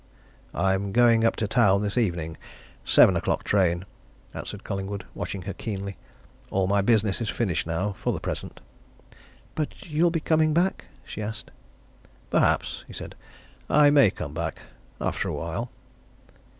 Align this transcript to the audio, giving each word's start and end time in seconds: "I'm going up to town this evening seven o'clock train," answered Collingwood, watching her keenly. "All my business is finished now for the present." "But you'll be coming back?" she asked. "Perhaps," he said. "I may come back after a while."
"I'm 0.55 0.91
going 0.93 1.23
up 1.23 1.35
to 1.35 1.47
town 1.47 1.83
this 1.83 1.95
evening 1.95 2.35
seven 2.83 3.15
o'clock 3.15 3.43
train," 3.43 3.85
answered 4.33 4.63
Collingwood, 4.63 5.05
watching 5.13 5.43
her 5.43 5.53
keenly. 5.53 5.95
"All 6.49 6.65
my 6.65 6.81
business 6.81 7.21
is 7.21 7.29
finished 7.29 7.67
now 7.67 7.93
for 7.93 8.11
the 8.11 8.19
present." 8.19 8.61
"But 9.53 9.87
you'll 9.91 10.09
be 10.09 10.19
coming 10.19 10.55
back?" 10.55 10.85
she 11.05 11.21
asked. 11.21 11.51
"Perhaps," 12.31 12.83
he 12.87 12.93
said. 12.93 13.13
"I 13.69 13.91
may 13.91 14.09
come 14.09 14.33
back 14.33 14.57
after 14.99 15.29
a 15.29 15.33
while." 15.33 15.69